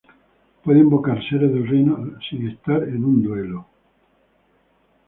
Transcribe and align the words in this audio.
Puede 0.63 0.79
Invocar 0.79 1.21
seres 1.29 1.53
del 1.53 1.67
Reino 1.67 1.93
de 1.93 1.99
las 1.99 2.07
Sombras 2.07 2.25
sin 2.31 2.47
estar 2.47 2.81
en 2.89 3.05
un 3.05 3.21
Duelo. 3.21 3.67